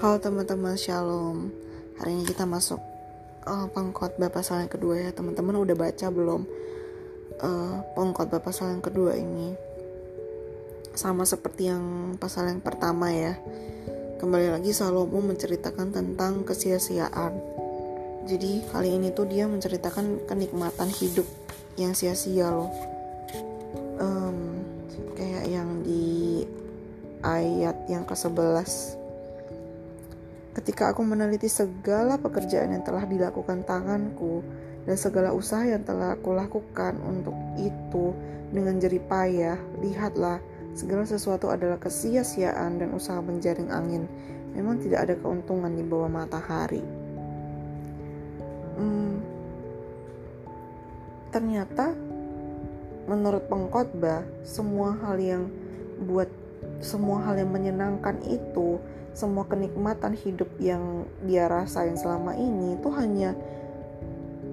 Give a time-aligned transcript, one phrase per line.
[0.00, 1.52] Halo teman-teman Shalom.
[2.00, 2.80] Hari ini kita masuk
[3.44, 5.12] uh, pengkhotbah pasal yang kedua ya.
[5.12, 6.48] Teman-teman udah baca belum?
[7.36, 9.52] Uh, pengkhotbah pasal yang kedua ini
[10.96, 13.36] Sama seperti yang pasal yang pertama ya.
[14.16, 17.36] Kembali lagi Salomo menceritakan tentang kesia-siaan.
[18.24, 21.28] Jadi kali ini tuh dia menceritakan kenikmatan hidup
[21.76, 22.72] yang sia-sia loh.
[25.12, 26.48] Kayak yang di
[27.20, 28.99] ayat yang ke-11
[30.50, 34.42] Ketika aku meneliti segala pekerjaan yang telah dilakukan tanganku
[34.82, 38.10] dan segala usaha yang telah aku lakukan untuk itu
[38.50, 40.42] dengan jerih payah, lihatlah
[40.74, 44.10] segala sesuatu adalah kesia-siaan dan usaha menjaring angin.
[44.50, 46.82] Memang tidak ada keuntungan di bawah matahari.
[48.74, 49.22] Hmm,
[51.30, 51.94] ternyata
[53.06, 55.42] menurut pengkhotbah semua hal yang
[56.02, 56.39] buat
[56.80, 58.80] semua hal yang menyenangkan itu
[59.12, 63.34] semua kenikmatan hidup yang dia rasain selama ini itu hanya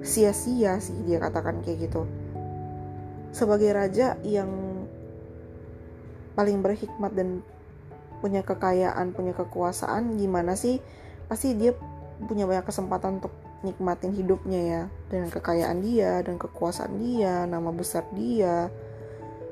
[0.00, 2.08] sia-sia sih dia katakan kayak gitu.
[3.34, 4.48] Sebagai raja yang
[6.38, 7.44] paling berhikmat dan
[8.24, 10.80] punya kekayaan punya kekuasaan gimana sih?
[11.28, 11.76] Pasti dia
[12.26, 14.82] punya banyak kesempatan untuk nikmatin hidupnya ya.
[15.12, 18.72] Dengan kekayaan dia dan kekuasaan dia nama besar dia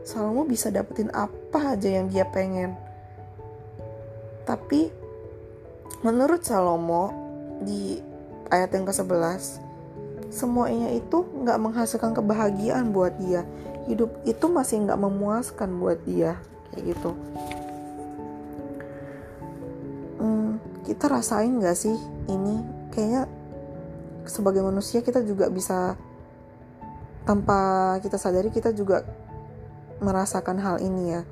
[0.05, 2.77] Salomo bisa dapetin apa aja yang dia pengen.
[4.45, 4.93] Tapi
[6.05, 7.09] menurut Salomo
[7.65, 7.97] di
[8.53, 9.65] ayat yang ke-11
[10.29, 13.49] semuanya itu nggak menghasilkan kebahagiaan buat dia.
[13.89, 16.37] Hidup itu masih nggak memuaskan buat dia
[16.73, 17.11] kayak gitu.
[20.21, 21.97] Hmm, kita rasain nggak sih
[22.29, 22.61] ini?
[22.93, 23.25] Kayaknya
[24.29, 25.97] sebagai manusia kita juga bisa
[27.25, 29.24] tanpa kita sadari kita juga
[30.03, 31.23] merasakan hal ini ya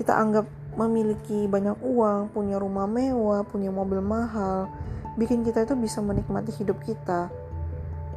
[0.00, 0.48] kita anggap
[0.80, 4.72] memiliki banyak uang, punya rumah mewah, punya mobil mahal,
[5.20, 7.28] bikin kita itu bisa menikmati hidup kita.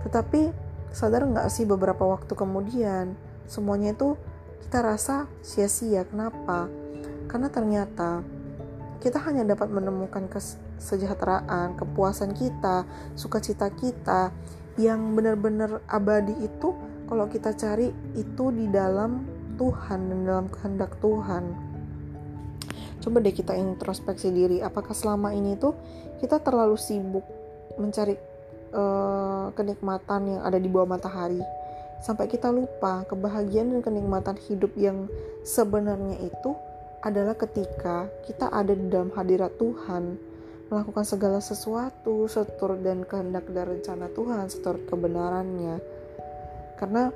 [0.07, 0.55] Tetapi
[0.95, 3.19] sadar nggak sih beberapa waktu kemudian
[3.51, 4.15] semuanya itu
[4.63, 6.07] kita rasa sia-sia.
[6.07, 6.71] Kenapa?
[7.27, 8.23] Karena ternyata
[9.03, 12.87] kita hanya dapat menemukan kesejahteraan, kepuasan kita,
[13.19, 14.31] sukacita kita
[14.79, 16.71] yang benar-benar abadi itu
[17.11, 21.73] kalau kita cari itu di dalam Tuhan dan dalam kehendak Tuhan.
[23.03, 24.63] Coba deh kita introspeksi diri.
[24.63, 25.75] Apakah selama ini tuh
[26.23, 27.27] kita terlalu sibuk
[27.75, 28.15] mencari
[28.71, 31.43] uh, kenikmatan yang ada di bawah matahari?
[31.99, 35.07] Sampai kita lupa kebahagiaan dan kenikmatan hidup yang
[35.43, 36.51] sebenarnya itu
[37.03, 40.15] adalah ketika kita ada di dalam hadirat Tuhan
[40.71, 45.77] melakukan segala sesuatu setur dan kehendak dan rencana Tuhan setur kebenarannya.
[46.79, 47.11] Karena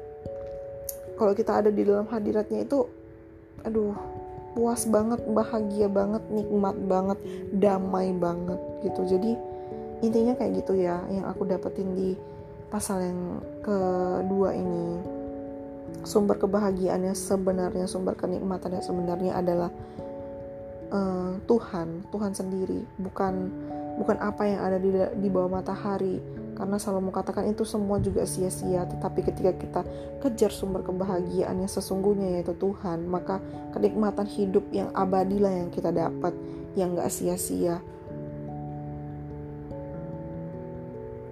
[1.18, 2.86] kalau kita ada di dalam hadiratnya itu
[3.66, 3.98] aduh
[4.58, 7.20] puas banget bahagia banget nikmat banget
[7.54, 9.06] damai banget gitu.
[9.06, 9.38] Jadi
[10.02, 12.18] intinya kayak gitu ya yang aku dapetin di
[12.74, 13.22] pasal yang
[13.62, 14.98] kedua ini.
[16.02, 19.72] Sumber kebahagiaannya sebenarnya sumber kenikmatannya sebenarnya adalah
[20.90, 22.82] uh, Tuhan Tuhan sendiri.
[22.98, 23.34] Bukan
[24.02, 26.22] bukan apa yang ada di di bawah matahari
[26.58, 29.82] karena Salomo katakan itu semua juga sia-sia tetapi ketika kita
[30.26, 33.38] kejar sumber kebahagiaan yang sesungguhnya yaitu Tuhan maka
[33.78, 36.34] kenikmatan hidup yang abadilah yang kita dapat
[36.78, 37.82] yang gak sia-sia.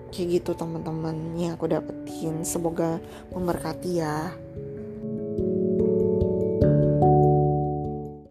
[0.10, 2.42] Kayak gitu teman-teman yang aku dapetin.
[2.42, 2.98] Semoga
[3.30, 4.34] memberkati ya